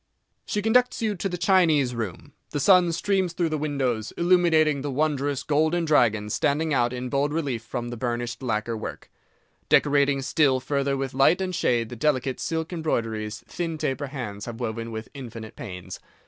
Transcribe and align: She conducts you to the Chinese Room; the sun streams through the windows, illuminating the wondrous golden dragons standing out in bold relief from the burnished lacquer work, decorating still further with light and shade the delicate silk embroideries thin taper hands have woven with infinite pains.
She 0.47 0.63
conducts 0.63 1.03
you 1.03 1.13
to 1.13 1.29
the 1.29 1.37
Chinese 1.37 1.93
Room; 1.93 2.33
the 2.49 2.59
sun 2.59 2.91
streams 2.91 3.33
through 3.33 3.49
the 3.49 3.55
windows, 3.59 4.11
illuminating 4.17 4.81
the 4.81 4.89
wondrous 4.89 5.43
golden 5.43 5.85
dragons 5.85 6.33
standing 6.33 6.73
out 6.73 6.91
in 6.91 7.07
bold 7.07 7.31
relief 7.31 7.61
from 7.61 7.89
the 7.89 7.97
burnished 7.97 8.41
lacquer 8.41 8.75
work, 8.75 9.11
decorating 9.69 10.23
still 10.23 10.59
further 10.59 10.97
with 10.97 11.13
light 11.13 11.39
and 11.39 11.53
shade 11.53 11.89
the 11.89 11.95
delicate 11.95 12.39
silk 12.39 12.73
embroideries 12.73 13.41
thin 13.47 13.77
taper 13.77 14.07
hands 14.07 14.45
have 14.45 14.59
woven 14.59 14.89
with 14.91 15.07
infinite 15.13 15.55
pains. 15.55 15.99